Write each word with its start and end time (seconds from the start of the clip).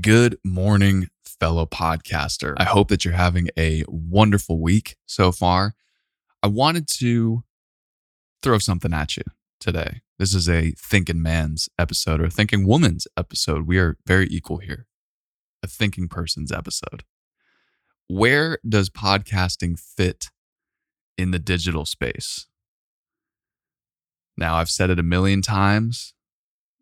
Good 0.00 0.38
morning, 0.42 1.10
fellow 1.22 1.66
podcaster. 1.66 2.54
I 2.56 2.64
hope 2.64 2.88
that 2.88 3.04
you're 3.04 3.12
having 3.12 3.50
a 3.58 3.84
wonderful 3.86 4.58
week 4.58 4.96
so 5.04 5.32
far. 5.32 5.74
I 6.42 6.46
wanted 6.46 6.88
to 7.00 7.44
throw 8.42 8.56
something 8.56 8.94
at 8.94 9.18
you 9.18 9.22
today. 9.60 10.00
This 10.18 10.32
is 10.32 10.48
a 10.48 10.70
thinking 10.78 11.20
man's 11.20 11.68
episode 11.78 12.22
or 12.22 12.24
a 12.24 12.30
thinking 12.30 12.66
woman's 12.66 13.06
episode. 13.18 13.66
We 13.66 13.76
are 13.76 13.98
very 14.06 14.26
equal 14.28 14.58
here. 14.58 14.86
A 15.62 15.66
thinking 15.66 16.08
person's 16.08 16.50
episode. 16.50 17.04
Where 18.08 18.56
does 18.66 18.88
podcasting 18.88 19.78
fit 19.78 20.30
in 21.18 21.32
the 21.32 21.38
digital 21.38 21.84
space? 21.84 22.46
Now, 24.38 24.54
I've 24.54 24.70
said 24.70 24.88
it 24.88 24.98
a 24.98 25.02
million 25.02 25.42
times. 25.42 26.14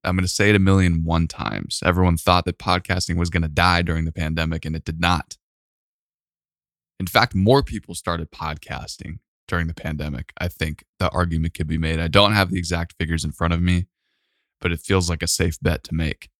I'm 0.03 0.17
going 0.17 0.25
to 0.25 0.29
say 0.29 0.49
it 0.51 0.57
a 0.57 0.61
million 0.61 1.05
one 1.05 1.29
times. 1.29 1.81
Everyone 1.85 2.17
thought 2.17 2.45
that 2.47 2.59
podcasting 2.59 3.17
was 3.17 3.31
going 3.31 3.43
to 3.43 3.49
die 3.49 3.83
during 3.83 4.07
the 4.07 4.13
pandemic, 4.13 4.65
and 4.65 4.75
it 4.75 4.85
did 4.85 5.01
not. 5.01 5.37
In 6.99 7.07
fact, 7.07 7.35
more 7.35 7.63
people 7.63 7.95
started 7.95 8.31
podcasting 8.31 9.19
during 9.47 9.67
the 9.67 9.75
pandemic. 9.75 10.33
I 10.39 10.49
think 10.49 10.85
the 10.99 11.11
argument 11.11 11.55
could 11.55 11.67
be 11.67 11.79
made. 11.79 12.01
I 12.01 12.09
don't 12.09 12.33
have 12.33 12.51
the 12.51 12.59
exact 12.59 12.95
figures 12.99 13.25
in 13.25 13.33
front 13.33 13.53
of 13.53 13.61
me, 13.61 13.87
but 14.61 14.73
it 14.73 14.81
feels 14.81 15.11
like 15.11 15.23
a 15.23 15.27
safe 15.27 15.59
bet 15.61 15.85
to 15.85 15.95
make. 15.95 16.31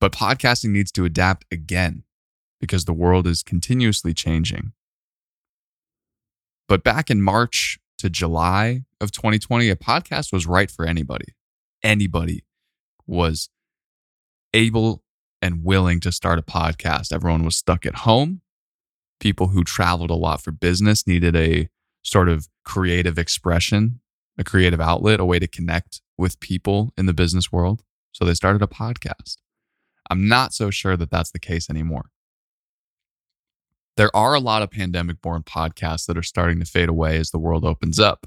But 0.00 0.12
podcasting 0.12 0.70
needs 0.70 0.92
to 0.92 1.04
adapt 1.04 1.44
again 1.52 2.04
because 2.60 2.84
the 2.84 2.92
world 2.92 3.26
is 3.26 3.42
continuously 3.42 4.14
changing. 4.14 4.72
But 6.68 6.84
back 6.84 7.10
in 7.10 7.22
March 7.22 7.78
to 7.98 8.10
July 8.10 8.84
of 9.00 9.10
2020, 9.12 9.70
a 9.70 9.76
podcast 9.76 10.32
was 10.32 10.46
right 10.46 10.70
for 10.70 10.84
anybody 10.84 11.34
anybody 11.82 12.44
was 13.06 13.48
able 14.52 15.02
and 15.40 15.64
willing 15.64 16.00
to 16.00 16.12
start 16.12 16.38
a 16.38 16.42
podcast. 16.42 17.12
Everyone 17.12 17.44
was 17.44 17.56
stuck 17.56 17.86
at 17.86 17.96
home. 17.96 18.40
People 19.20 19.48
who 19.48 19.64
traveled 19.64 20.10
a 20.10 20.14
lot 20.14 20.42
for 20.42 20.52
business 20.52 21.06
needed 21.06 21.34
a 21.36 21.68
sort 22.02 22.28
of 22.28 22.48
creative 22.64 23.18
expression, 23.18 24.00
a 24.38 24.44
creative 24.44 24.80
outlet, 24.80 25.20
a 25.20 25.24
way 25.24 25.38
to 25.38 25.46
connect 25.46 26.00
with 26.16 26.40
people 26.40 26.92
in 26.96 27.06
the 27.06 27.14
business 27.14 27.52
world. 27.52 27.82
So 28.12 28.24
they 28.24 28.34
started 28.34 28.62
a 28.62 28.66
podcast. 28.66 29.36
I'm 30.10 30.26
not 30.26 30.54
so 30.54 30.70
sure 30.70 30.96
that 30.96 31.10
that's 31.10 31.30
the 31.30 31.38
case 31.38 31.68
anymore. 31.68 32.10
There 33.96 34.14
are 34.14 34.34
a 34.34 34.40
lot 34.40 34.62
of 34.62 34.70
pandemic 34.70 35.20
born 35.20 35.42
podcasts 35.42 36.06
that 36.06 36.16
are 36.16 36.22
starting 36.22 36.60
to 36.60 36.64
fade 36.64 36.88
away 36.88 37.18
as 37.18 37.30
the 37.30 37.38
world 37.38 37.64
opens 37.64 37.98
up. 37.98 38.26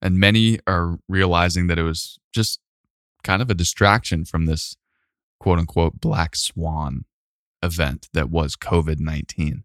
And 0.00 0.18
many 0.18 0.58
are 0.66 0.98
realizing 1.08 1.66
that 1.66 1.78
it 1.78 1.82
was 1.82 2.18
just 2.32 2.60
kind 3.24 3.42
of 3.42 3.50
a 3.50 3.54
distraction 3.54 4.24
from 4.24 4.46
this 4.46 4.76
quote 5.40 5.58
unquote 5.58 6.00
black 6.00 6.36
swan 6.36 7.04
event 7.62 8.08
that 8.12 8.30
was 8.30 8.56
COVID 8.56 9.00
19. 9.00 9.64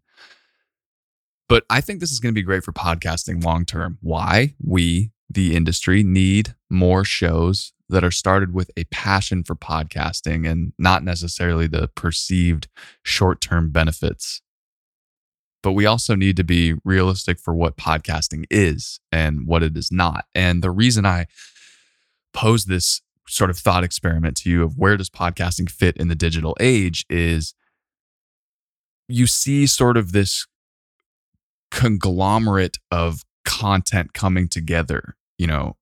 But 1.48 1.64
I 1.68 1.80
think 1.80 2.00
this 2.00 2.10
is 2.10 2.20
going 2.20 2.34
to 2.34 2.38
be 2.38 2.42
great 2.42 2.64
for 2.64 2.72
podcasting 2.72 3.44
long 3.44 3.64
term. 3.64 3.98
Why? 4.00 4.54
We, 4.62 5.12
the 5.28 5.54
industry, 5.54 6.02
need 6.02 6.54
more 6.70 7.04
shows 7.04 7.72
that 7.88 8.02
are 8.02 8.10
started 8.10 8.54
with 8.54 8.70
a 8.76 8.84
passion 8.84 9.44
for 9.44 9.54
podcasting 9.54 10.50
and 10.50 10.72
not 10.78 11.04
necessarily 11.04 11.66
the 11.66 11.88
perceived 11.94 12.68
short 13.02 13.40
term 13.40 13.70
benefits 13.70 14.40
but 15.64 15.72
we 15.72 15.86
also 15.86 16.14
need 16.14 16.36
to 16.36 16.44
be 16.44 16.74
realistic 16.84 17.40
for 17.40 17.54
what 17.54 17.78
podcasting 17.78 18.44
is 18.50 19.00
and 19.10 19.46
what 19.46 19.62
it 19.62 19.74
is 19.78 19.90
not. 19.90 20.26
And 20.34 20.62
the 20.62 20.70
reason 20.70 21.06
I 21.06 21.26
pose 22.34 22.66
this 22.66 23.00
sort 23.26 23.48
of 23.48 23.56
thought 23.56 23.82
experiment 23.82 24.36
to 24.36 24.50
you 24.50 24.62
of 24.62 24.76
where 24.76 24.98
does 24.98 25.08
podcasting 25.08 25.70
fit 25.70 25.96
in 25.96 26.08
the 26.08 26.14
digital 26.14 26.54
age 26.60 27.06
is 27.08 27.54
you 29.08 29.26
see 29.26 29.66
sort 29.66 29.96
of 29.96 30.12
this 30.12 30.46
conglomerate 31.70 32.76
of 32.90 33.22
content 33.46 34.12
coming 34.12 34.48
together, 34.48 35.16
you 35.38 35.46
know, 35.46 35.78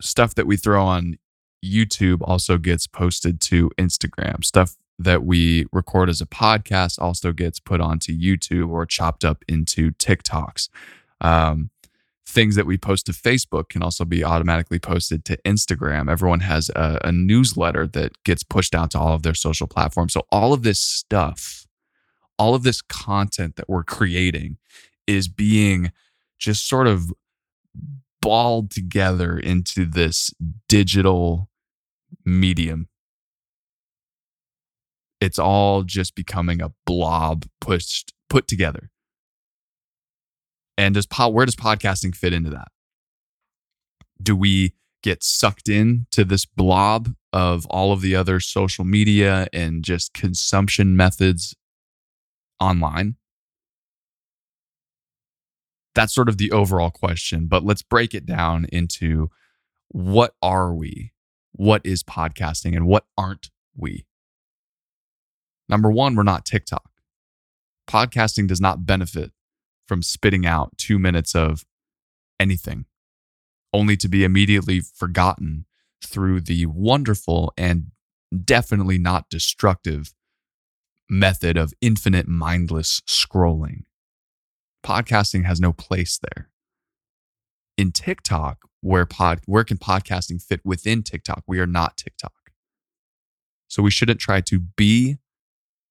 stuff 0.00 0.36
that 0.36 0.46
we 0.46 0.56
throw 0.56 0.84
on 0.84 1.18
YouTube 1.64 2.18
also 2.22 2.58
gets 2.58 2.86
posted 2.86 3.40
to 3.40 3.72
Instagram. 3.76 4.44
Stuff 4.44 4.76
that 4.98 5.24
we 5.24 5.66
record 5.72 6.08
as 6.08 6.20
a 6.20 6.26
podcast 6.26 7.00
also 7.00 7.32
gets 7.32 7.60
put 7.60 7.80
onto 7.80 8.16
YouTube 8.16 8.70
or 8.70 8.86
chopped 8.86 9.24
up 9.24 9.44
into 9.48 9.92
TikToks. 9.92 10.68
Um, 11.20 11.70
things 12.26 12.56
that 12.56 12.66
we 12.66 12.76
post 12.76 13.06
to 13.06 13.12
Facebook 13.12 13.68
can 13.68 13.82
also 13.82 14.04
be 14.04 14.24
automatically 14.24 14.78
posted 14.78 15.24
to 15.26 15.38
Instagram. 15.44 16.10
Everyone 16.10 16.40
has 16.40 16.70
a, 16.70 16.98
a, 17.04 17.12
newsletter 17.12 17.86
that 17.88 18.22
gets 18.24 18.42
pushed 18.42 18.74
out 18.74 18.90
to 18.90 18.98
all 18.98 19.14
of 19.14 19.22
their 19.22 19.34
social 19.34 19.66
platforms. 19.66 20.12
So, 20.12 20.22
all 20.32 20.52
of 20.52 20.62
this 20.62 20.80
stuff, 20.80 21.66
all 22.38 22.54
of 22.54 22.64
this 22.64 22.82
content 22.82 23.56
that 23.56 23.68
we're 23.68 23.84
creating 23.84 24.58
is 25.06 25.28
being 25.28 25.92
just 26.38 26.68
sort 26.68 26.86
of 26.86 27.12
balled 28.20 28.70
together 28.70 29.38
into 29.38 29.84
this 29.84 30.32
digital 30.68 31.48
medium 32.24 32.88
it's 35.26 35.40
all 35.40 35.82
just 35.82 36.14
becoming 36.14 36.62
a 36.62 36.70
blob 36.86 37.46
pushed 37.60 38.14
put 38.30 38.46
together. 38.46 38.92
And 40.78 40.94
does 40.94 41.04
pod, 41.04 41.34
where 41.34 41.44
does 41.44 41.56
podcasting 41.56 42.14
fit 42.14 42.32
into 42.32 42.50
that? 42.50 42.68
Do 44.22 44.36
we 44.36 44.74
get 45.02 45.24
sucked 45.24 45.68
into 45.68 46.24
this 46.24 46.44
blob 46.44 47.12
of 47.32 47.66
all 47.66 47.90
of 47.90 48.02
the 48.02 48.14
other 48.14 48.38
social 48.38 48.84
media 48.84 49.48
and 49.52 49.82
just 49.82 50.14
consumption 50.14 50.96
methods 50.96 51.56
online? 52.60 53.16
That's 55.96 56.14
sort 56.14 56.28
of 56.28 56.38
the 56.38 56.52
overall 56.52 56.90
question, 56.90 57.46
but 57.48 57.64
let's 57.64 57.82
break 57.82 58.14
it 58.14 58.26
down 58.26 58.66
into 58.66 59.28
what 59.88 60.34
are 60.40 60.72
we? 60.72 61.10
What 61.50 61.80
is 61.84 62.04
podcasting 62.04 62.76
and 62.76 62.86
what 62.86 63.06
aren't 63.18 63.50
we? 63.74 64.06
Number 65.68 65.90
one, 65.90 66.14
we're 66.14 66.22
not 66.22 66.44
TikTok. 66.44 66.90
Podcasting 67.88 68.46
does 68.46 68.60
not 68.60 68.86
benefit 68.86 69.32
from 69.86 70.02
spitting 70.02 70.46
out 70.46 70.76
two 70.76 70.98
minutes 70.98 71.34
of 71.34 71.64
anything, 72.40 72.86
only 73.72 73.96
to 73.96 74.08
be 74.08 74.24
immediately 74.24 74.80
forgotten 74.80 75.66
through 76.04 76.40
the 76.40 76.66
wonderful 76.66 77.52
and 77.56 77.90
definitely 78.44 78.98
not 78.98 79.28
destructive 79.30 80.12
method 81.08 81.56
of 81.56 81.72
infinite 81.80 82.26
mindless 82.26 83.00
scrolling. 83.08 83.84
Podcasting 84.84 85.44
has 85.44 85.60
no 85.60 85.72
place 85.72 86.18
there. 86.18 86.48
In 87.76 87.92
TikTok, 87.92 88.58
where 88.80 89.06
pod 89.06 89.40
where 89.46 89.64
can 89.64 89.78
podcasting 89.78 90.42
fit 90.42 90.60
within 90.64 91.02
TikTok? 91.02 91.42
We 91.46 91.58
are 91.58 91.66
not 91.66 91.96
TikTok. 91.96 92.32
So 93.68 93.82
we 93.82 93.90
shouldn't 93.90 94.20
try 94.20 94.40
to 94.42 94.60
be 94.60 95.18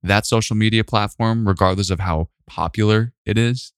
that 0.06 0.26
social 0.26 0.56
media 0.56 0.84
platform, 0.84 1.48
regardless 1.48 1.90
of 1.90 2.00
how 2.00 2.30
popular 2.48 3.14
it 3.26 3.38
is. 3.38 3.74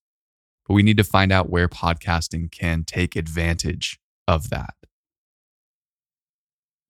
But 0.68 0.74
we 0.74 0.84
need 0.84 0.98
to 0.98 1.04
find 1.04 1.32
out 1.32 1.50
where 1.50 1.70
podcasting 1.70 2.52
can 2.52 2.84
take 2.84 3.16
advantage 3.16 4.00
of 4.28 4.50
that. 4.50 4.74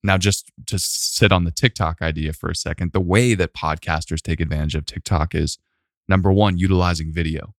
Now, 0.03 0.17
just 0.17 0.51
to 0.67 0.79
sit 0.79 1.31
on 1.31 1.43
the 1.43 1.51
TikTok 1.51 2.01
idea 2.01 2.33
for 2.33 2.49
a 2.49 2.55
second, 2.55 2.93
the 2.93 2.99
way 2.99 3.35
that 3.35 3.53
podcasters 3.53 4.21
take 4.21 4.39
advantage 4.39 4.75
of 4.75 4.85
TikTok 4.85 5.35
is 5.35 5.57
number 6.07 6.31
one, 6.31 6.57
utilizing 6.57 7.11
video. 7.11 7.53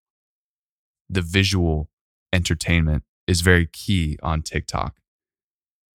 The 1.09 1.23
visual 1.23 1.91
entertainment 2.33 3.05
is 3.27 3.41
very 3.41 3.67
key 3.67 4.19
on 4.23 4.43
TikTok. 4.43 4.97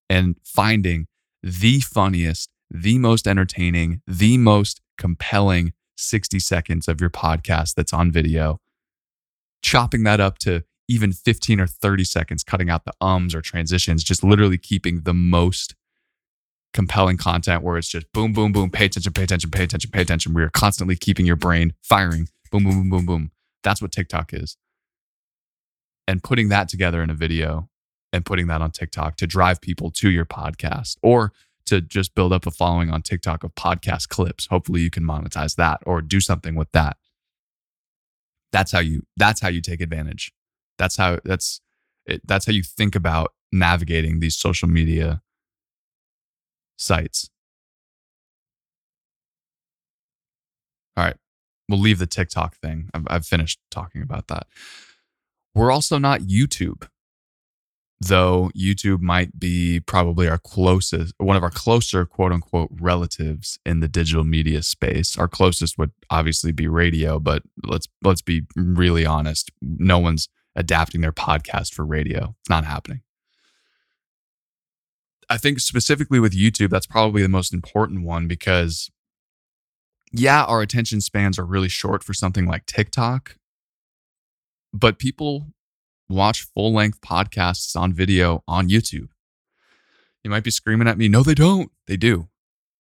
And 0.10 0.36
finding 0.44 1.08
the 1.42 1.80
funniest, 1.80 2.50
the 2.72 2.98
most 2.98 3.28
entertaining, 3.28 4.02
the 4.08 4.38
most 4.38 4.82
compelling 4.98 5.74
60 5.98 6.40
seconds 6.40 6.88
of 6.88 7.02
your 7.02 7.10
podcast 7.10 7.76
that's 7.76 7.94
on 7.94 8.12
video, 8.12 8.60
chopping 9.62 10.04
that 10.04 10.20
up 10.20 10.38
to 10.40 10.64
even 10.88 11.12
15 11.12 11.60
or 11.60 11.68
30 11.68 12.04
seconds, 12.04 12.44
cutting 12.44 12.70
out 12.70 12.86
the 12.86 12.94
ums 13.02 13.36
or 13.36 13.42
transitions, 13.42 14.04
just 14.04 14.24
literally 14.24 14.58
keeping 14.58 15.02
the 15.02 15.14
most 15.14 15.76
compelling 16.74 17.18
content 17.18 17.64
where 17.64 17.78
it's 17.78 17.90
just 17.90 18.12
boom, 18.14 18.32
boom, 18.34 18.52
boom, 18.52 18.70
pay 18.70 18.86
attention, 18.86 19.12
pay 19.12 19.24
attention, 19.24 19.52
pay 19.52 19.64
attention, 19.64 19.92
pay 19.92 20.02
attention. 20.02 20.34
We 20.34 20.44
are 20.44 20.50
constantly 20.50 20.96
keeping 20.96 21.26
your 21.26 21.36
brain 21.36 21.74
firing. 21.84 22.30
Boom, 22.52 22.64
boom, 22.64 22.74
boom, 22.74 22.90
boom, 22.90 23.06
boom. 23.06 23.32
That's 23.64 23.82
what 23.82 23.92
TikTok 23.92 24.34
is. 24.34 24.58
And 26.08 26.24
putting 26.24 26.50
that 26.50 26.68
together 26.68 27.04
in 27.04 27.10
a 27.10 27.14
video 27.14 27.70
and 28.14 28.26
putting 28.26 28.48
that 28.48 28.62
on 28.62 28.72
TikTok 28.72 29.18
to 29.18 29.28
drive 29.28 29.62
people 29.62 29.92
to 29.92 30.10
your 30.10 30.26
podcast 30.26 30.98
or 31.02 31.32
to 31.72 31.80
just 31.80 32.14
build 32.16 32.34
up 32.34 32.46
a 32.46 32.52
following 32.52 32.90
on 32.90 33.02
TikTok 33.02 33.46
of 33.46 33.56
podcast 33.56 34.10
clips. 34.10 34.46
Hopefully 34.48 34.82
you 34.82 34.90
can 34.90 35.04
monetize 35.04 35.56
that 35.56 35.80
or 35.86 36.02
do 36.02 36.20
something 36.20 36.54
with 36.56 36.70
that. 36.74 36.98
That's 38.52 38.74
how 38.74 38.80
you 38.80 39.04
that's 39.16 39.40
how 39.40 39.48
you 39.48 39.62
take 39.62 39.80
advantage. 39.80 40.34
That's 40.78 40.98
how 40.98 41.20
that's 41.24 41.62
it, 42.06 42.22
that's 42.28 42.46
how 42.46 42.52
you 42.52 42.64
think 42.64 42.94
about 42.94 43.32
navigating 43.54 44.20
these 44.20 44.36
social 44.36 44.68
media 44.68 45.22
sites. 46.78 47.30
All 50.98 51.06
right. 51.06 51.16
We'll 51.70 51.80
leave 51.80 52.00
the 52.00 52.08
TikTok 52.08 52.58
thing. 52.58 52.90
I've, 52.94 53.04
I've 53.08 53.26
finished 53.26 53.60
talking 53.70 54.02
about 54.02 54.28
that. 54.28 54.46
We're 55.56 55.72
also 55.72 55.98
not 55.98 56.20
YouTube, 56.20 56.90
though 58.02 58.50
YouTube 58.58 59.00
might 59.02 59.40
be 59.40 59.80
probably 59.80 60.28
our 60.28 60.40
closest, 60.40 61.14
one 61.20 61.38
of 61.38 61.44
our 61.44 61.52
closer 61.52 62.06
quote 62.06 62.32
unquote 62.32 62.70
relatives 62.80 63.60
in 63.64 63.80
the 63.80 63.88
digital 63.88 64.24
media 64.24 64.64
space. 64.64 65.18
Our 65.18 65.28
closest 65.28 65.78
would 65.78 65.92
obviously 66.10 66.52
be 66.52 66.68
radio, 66.68 67.20
but 67.20 67.44
let's 67.64 67.88
let's 68.04 68.24
be 68.24 68.42
really 68.56 69.06
honest. 69.06 69.52
No 69.62 70.00
one's 70.00 70.30
adapting 70.56 71.02
their 71.02 71.12
podcast 71.12 71.74
for 71.74 71.86
radio. 71.86 72.36
It's 72.40 72.50
not 72.50 72.66
happening. 72.66 73.02
I 75.30 75.38
think 75.38 75.60
specifically 75.60 76.20
with 76.20 76.34
YouTube, 76.34 76.72
that's 76.72 76.88
probably 76.88 77.22
the 77.22 77.30
most 77.30 77.54
important 77.54 78.04
one 78.04 78.28
because 78.28 78.90
yeah, 80.12 80.44
our 80.44 80.62
attention 80.62 81.02
spans 81.02 81.38
are 81.38 81.46
really 81.46 81.70
short 81.70 82.04
for 82.04 82.14
something 82.14 82.48
like 82.48 82.66
TikTok, 82.66 83.38
but 84.74 84.98
people 84.98 85.54
watch 86.12 86.48
full 86.54 86.74
length 86.74 87.02
podcasts 87.02 87.76
on 87.76 87.94
video 87.94 88.44
on 88.48 88.70
YouTube. 88.70 89.10
You 90.24 90.30
might 90.30 90.44
be 90.44 90.52
screaming 90.52 90.88
at 90.88 90.98
me, 90.98 91.08
no, 91.08 91.24
they 91.24 91.34
don't. 91.34 91.72
They 91.88 91.98
do. 91.98 92.30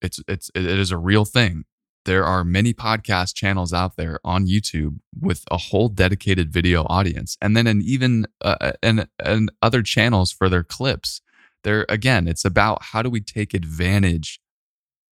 It's 0.02 0.20
it's 0.28 0.50
it 0.56 0.66
is 0.66 0.92
a 0.92 0.98
real 0.98 1.26
thing. 1.26 1.66
There 2.06 2.26
are 2.26 2.44
many 2.44 2.74
podcast 2.74 3.36
channels 3.36 3.74
out 3.74 3.96
there 3.96 4.20
on 4.24 4.48
YouTube 4.48 5.00
with 5.20 5.44
a 5.52 5.58
whole 5.58 5.88
dedicated 5.88 6.52
video 6.52 6.84
audience, 6.90 7.38
and 7.42 7.56
then 7.56 7.68
an 7.68 7.82
even 7.84 8.26
uh, 8.42 8.74
and 8.82 9.08
and 9.24 9.52
other 9.62 9.84
channels 9.84 10.32
for 10.32 10.50
their 10.50 10.64
clips. 10.64 11.22
There 11.64 11.86
again, 11.90 12.28
it's 12.28 12.44
about 12.44 12.86
how 12.86 13.04
do 13.04 13.10
we 13.10 13.22
take 13.22 13.54
advantage 13.54 14.42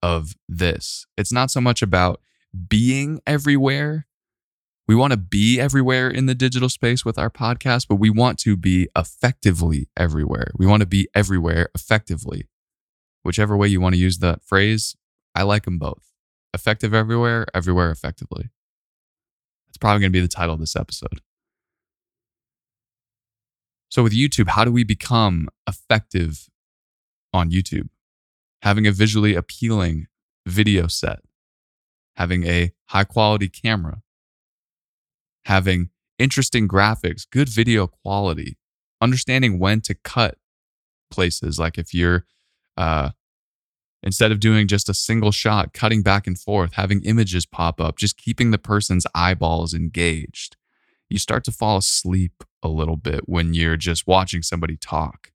of 0.01 0.33
this. 0.47 1.05
It's 1.15 1.31
not 1.31 1.51
so 1.51 1.61
much 1.61 1.81
about 1.81 2.21
being 2.67 3.21
everywhere. 3.27 4.07
We 4.89 4.95
want 4.95 5.11
to 5.11 5.17
be 5.17 5.59
everywhere 5.59 6.09
in 6.09 6.25
the 6.25 6.33
digital 6.33 6.67
space 6.67 7.05
with 7.05 7.19
our 7.19 7.29
podcast, 7.29 7.85
but 7.87 7.97
we 7.97 8.09
want 8.09 8.39
to 8.39 8.57
be 8.57 8.89
effectively 8.97 9.87
everywhere. 9.95 10.49
We 10.57 10.65
want 10.65 10.81
to 10.81 10.87
be 10.87 11.07
everywhere 11.13 11.69
effectively. 11.75 12.47
Whichever 13.21 13.55
way 13.55 13.67
you 13.67 13.79
want 13.79 13.93
to 13.93 14.01
use 14.01 14.17
that 14.17 14.43
phrase, 14.43 14.95
I 15.35 15.43
like 15.43 15.65
them 15.65 15.77
both. 15.77 16.11
Effective 16.55 16.91
everywhere, 16.91 17.45
everywhere 17.53 17.91
effectively. 17.91 18.49
That's 19.67 19.77
probably 19.77 19.99
going 20.01 20.11
to 20.11 20.17
be 20.17 20.21
the 20.21 20.27
title 20.27 20.55
of 20.55 20.59
this 20.59 20.75
episode. 20.75 21.21
So, 23.89 24.01
with 24.01 24.13
YouTube, 24.13 24.47
how 24.47 24.65
do 24.65 24.71
we 24.71 24.83
become 24.83 25.49
effective 25.67 26.49
on 27.31 27.51
YouTube? 27.51 27.89
having 28.61 28.85
a 28.85 28.91
visually 28.91 29.35
appealing 29.35 30.07
video 30.45 30.87
set, 30.87 31.19
having 32.15 32.45
a 32.45 32.71
high 32.87 33.03
quality 33.03 33.47
camera, 33.47 34.01
having 35.45 35.89
interesting 36.17 36.67
graphics, 36.67 37.25
good 37.29 37.49
video 37.49 37.87
quality, 37.87 38.57
understanding 39.01 39.59
when 39.59 39.81
to 39.81 39.93
cut 39.93 40.37
places. 41.09 41.59
Like 41.59 41.77
if 41.77 41.93
you're, 41.93 42.25
uh, 42.77 43.11
instead 44.03 44.31
of 44.31 44.39
doing 44.39 44.67
just 44.67 44.89
a 44.89 44.93
single 44.93 45.31
shot, 45.31 45.73
cutting 45.73 46.01
back 46.01 46.27
and 46.27 46.39
forth, 46.39 46.73
having 46.73 47.01
images 47.03 47.45
pop 47.45 47.81
up, 47.81 47.97
just 47.97 48.17
keeping 48.17 48.51
the 48.51 48.57
person's 48.57 49.07
eyeballs 49.15 49.73
engaged. 49.73 50.55
You 51.09 51.17
start 51.17 51.43
to 51.45 51.51
fall 51.51 51.77
asleep 51.77 52.43
a 52.61 52.67
little 52.67 52.97
bit 52.97 53.27
when 53.27 53.53
you're 53.53 53.77
just 53.77 54.05
watching 54.05 54.43
somebody 54.43 54.77
talk 54.77 55.31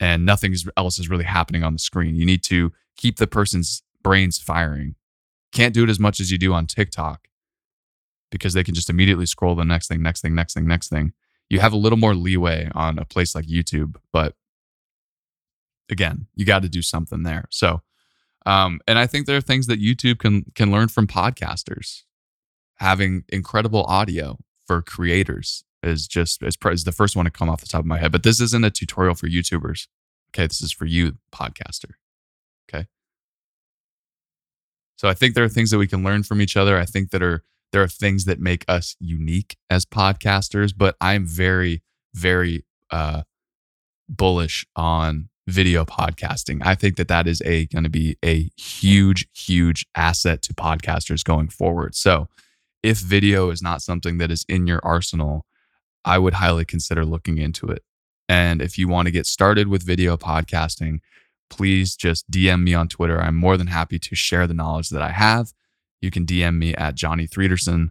and 0.00 0.24
nothing 0.24 0.54
else 0.76 0.98
is 0.98 1.08
really 1.08 1.24
happening 1.24 1.64
on 1.64 1.72
the 1.72 1.78
screen. 1.78 2.14
You 2.14 2.26
need 2.26 2.42
to 2.44 2.72
keep 2.96 3.16
the 3.16 3.26
person's 3.26 3.82
brains 4.02 4.38
firing. 4.38 4.94
Can't 5.52 5.74
do 5.74 5.84
it 5.84 5.90
as 5.90 5.98
much 5.98 6.20
as 6.20 6.30
you 6.30 6.38
do 6.38 6.52
on 6.52 6.66
TikTok 6.66 7.27
because 8.30 8.54
they 8.54 8.64
can 8.64 8.74
just 8.74 8.90
immediately 8.90 9.26
scroll 9.26 9.54
the 9.54 9.64
next 9.64 9.88
thing, 9.88 10.02
next 10.02 10.20
thing, 10.20 10.34
next 10.34 10.54
thing, 10.54 10.66
next 10.66 10.88
thing. 10.88 11.12
You 11.48 11.60
have 11.60 11.72
a 11.72 11.76
little 11.76 11.98
more 11.98 12.14
leeway 12.14 12.70
on 12.74 12.98
a 12.98 13.04
place 13.04 13.34
like 13.34 13.46
YouTube, 13.46 13.96
but 14.12 14.34
again, 15.90 16.26
you 16.34 16.44
got 16.44 16.62
to 16.62 16.68
do 16.68 16.82
something 16.82 17.22
there. 17.22 17.46
So, 17.50 17.82
um, 18.44 18.80
and 18.86 18.98
I 18.98 19.06
think 19.06 19.26
there 19.26 19.36
are 19.36 19.42
things 19.42 19.66
that 19.66 19.80
YouTube 19.80 20.18
can 20.18 20.44
can 20.54 20.70
learn 20.70 20.88
from 20.88 21.06
podcasters. 21.06 22.02
Having 22.76 23.24
incredible 23.28 23.84
audio 23.84 24.38
for 24.66 24.82
creators 24.82 25.64
is 25.82 26.06
just 26.06 26.42
is, 26.42 26.56
is 26.64 26.84
the 26.84 26.92
first 26.92 27.16
one 27.16 27.24
to 27.24 27.30
come 27.30 27.48
off 27.48 27.60
the 27.60 27.66
top 27.66 27.80
of 27.80 27.86
my 27.86 27.98
head. 27.98 28.12
But 28.12 28.22
this 28.22 28.40
isn't 28.40 28.64
a 28.64 28.70
tutorial 28.70 29.14
for 29.14 29.28
YouTubers. 29.28 29.88
Okay, 30.30 30.46
this 30.46 30.60
is 30.60 30.72
for 30.72 30.84
you, 30.84 31.16
podcaster. 31.32 31.92
Okay. 32.68 32.86
So 34.96 35.08
I 35.08 35.14
think 35.14 35.34
there 35.34 35.44
are 35.44 35.48
things 35.48 35.70
that 35.70 35.78
we 35.78 35.86
can 35.86 36.04
learn 36.04 36.22
from 36.22 36.40
each 36.40 36.56
other. 36.56 36.78
I 36.78 36.84
think 36.84 37.10
that 37.10 37.22
are 37.22 37.42
there 37.72 37.82
are 37.82 37.88
things 37.88 38.24
that 38.24 38.40
make 38.40 38.64
us 38.68 38.96
unique 38.98 39.56
as 39.70 39.84
podcasters, 39.84 40.72
but 40.76 40.96
I'm 41.00 41.26
very, 41.26 41.82
very 42.14 42.64
uh, 42.90 43.22
bullish 44.08 44.66
on 44.74 45.28
video 45.46 45.84
podcasting. 45.84 46.60
I 46.64 46.74
think 46.74 46.96
that 46.96 47.08
that 47.08 47.26
is 47.26 47.40
a 47.44 47.66
going 47.66 47.84
to 47.84 47.90
be 47.90 48.16
a 48.24 48.50
huge, 48.56 49.26
huge 49.34 49.86
asset 49.94 50.42
to 50.42 50.54
podcasters 50.54 51.24
going 51.24 51.48
forward. 51.48 51.94
So 51.94 52.28
if 52.82 52.98
video 52.98 53.50
is 53.50 53.62
not 53.62 53.82
something 53.82 54.18
that 54.18 54.30
is 54.30 54.44
in 54.48 54.66
your 54.66 54.80
arsenal, 54.82 55.46
I 56.04 56.18
would 56.18 56.34
highly 56.34 56.64
consider 56.64 57.04
looking 57.04 57.38
into 57.38 57.66
it. 57.66 57.82
And 58.28 58.60
if 58.60 58.78
you 58.78 58.88
want 58.88 59.06
to 59.06 59.12
get 59.12 59.26
started 59.26 59.68
with 59.68 59.82
video 59.82 60.16
podcasting, 60.16 61.00
please 61.50 61.96
just 61.96 62.30
DM 62.30 62.62
me 62.62 62.74
on 62.74 62.88
Twitter. 62.88 63.20
I'm 63.20 63.36
more 63.36 63.56
than 63.56 63.68
happy 63.68 63.98
to 63.98 64.14
share 64.14 64.46
the 64.46 64.54
knowledge 64.54 64.90
that 64.90 65.02
I 65.02 65.10
have. 65.10 65.52
You 66.00 66.10
can 66.10 66.26
DM 66.26 66.56
me 66.56 66.74
at 66.74 66.94
Johnny 66.94 67.26
Threederson. 67.26 67.90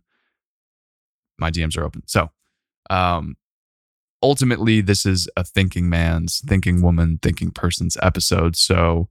My 1.38 1.52
DMs 1.52 1.78
are 1.78 1.84
open. 1.84 2.04
So, 2.06 2.30
um, 2.90 3.36
ultimately, 4.24 4.82
this 4.82 5.06
is 5.06 5.30
a 5.36 5.44
thinking 5.44 5.90
man's, 5.90 6.42
thinking 6.48 6.82
woman, 6.82 7.20
thinking 7.22 7.52
person's 7.52 7.98
episode. 8.02 8.56
So, 8.56 9.10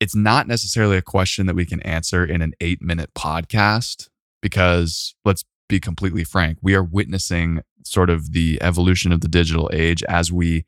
it's 0.00 0.14
not 0.14 0.46
necessarily 0.46 0.96
a 0.96 1.02
question 1.02 1.46
that 1.46 1.56
we 1.56 1.66
can 1.66 1.80
answer 1.82 2.24
in 2.24 2.40
an 2.40 2.54
eight 2.60 2.80
minute 2.80 3.10
podcast 3.14 4.08
because 4.40 5.14
let's 5.24 5.44
be 5.68 5.80
completely 5.80 6.24
frank, 6.24 6.58
we 6.62 6.74
are 6.74 6.82
witnessing 6.82 7.62
sort 7.84 8.10
of 8.10 8.32
the 8.32 8.58
evolution 8.62 9.12
of 9.12 9.20
the 9.20 9.28
digital 9.28 9.70
age 9.72 10.02
as 10.04 10.32
we 10.32 10.64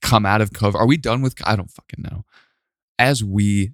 come 0.00 0.26
out 0.26 0.40
of 0.40 0.50
COVID. 0.50 0.74
Are 0.74 0.86
we 0.86 0.96
done 0.96 1.22
with? 1.22 1.34
I 1.44 1.56
don't 1.56 1.70
fucking 1.70 2.02
know. 2.02 2.24
As 2.98 3.24
we 3.24 3.72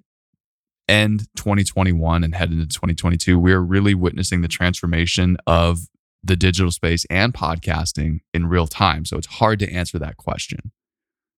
end 0.89 1.27
2021 1.35 2.23
and 2.23 2.35
head 2.35 2.51
into 2.51 2.67
2022, 2.67 3.39
we 3.39 3.53
are 3.53 3.61
really 3.61 3.93
witnessing 3.93 4.41
the 4.41 4.47
transformation 4.47 5.37
of 5.47 5.79
the 6.23 6.35
digital 6.35 6.71
space 6.71 7.05
and 7.09 7.33
podcasting 7.33 8.19
in 8.33 8.47
real 8.47 8.67
time. 8.67 9.05
So 9.05 9.17
it's 9.17 9.27
hard 9.27 9.59
to 9.59 9.71
answer 9.71 9.99
that 9.99 10.17
question. 10.17 10.71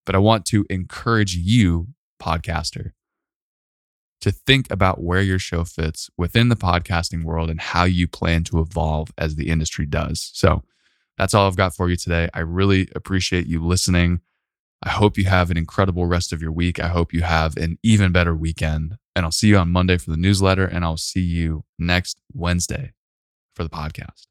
But 0.05 0.15
I 0.15 0.19
want 0.19 0.45
to 0.47 0.65
encourage 0.69 1.35
you, 1.35 1.89
podcaster, 2.21 2.91
to 4.21 4.31
think 4.31 4.71
about 4.71 5.03
where 5.03 5.21
your 5.21 5.39
show 5.39 5.63
fits 5.63 6.09
within 6.17 6.49
the 6.49 6.55
podcasting 6.55 7.23
world 7.23 7.49
and 7.49 7.59
how 7.59 7.83
you 7.83 8.07
plan 8.07 8.43
to 8.45 8.59
evolve 8.59 9.11
as 9.17 9.35
the 9.35 9.49
industry 9.49 9.85
does. 9.85 10.31
So 10.33 10.63
that's 11.17 11.33
all 11.33 11.47
I've 11.47 11.57
got 11.57 11.75
for 11.75 11.89
you 11.89 11.95
today. 11.95 12.29
I 12.33 12.39
really 12.39 12.87
appreciate 12.95 13.47
you 13.47 13.63
listening. 13.63 14.21
I 14.83 14.89
hope 14.89 15.17
you 15.17 15.25
have 15.25 15.51
an 15.51 15.57
incredible 15.57 16.07
rest 16.07 16.33
of 16.33 16.41
your 16.41 16.51
week. 16.51 16.79
I 16.79 16.87
hope 16.87 17.13
you 17.13 17.21
have 17.21 17.57
an 17.57 17.77
even 17.83 18.11
better 18.11 18.35
weekend. 18.35 18.97
And 19.15 19.25
I'll 19.25 19.31
see 19.31 19.47
you 19.47 19.57
on 19.57 19.69
Monday 19.69 19.97
for 19.97 20.11
the 20.11 20.17
newsletter, 20.17 20.65
and 20.65 20.85
I'll 20.85 20.97
see 20.97 21.21
you 21.21 21.65
next 21.77 22.21
Wednesday 22.33 22.93
for 23.53 23.63
the 23.63 23.69
podcast. 23.69 24.30